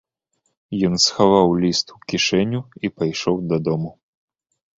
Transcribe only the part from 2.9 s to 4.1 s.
пайшоў дадому.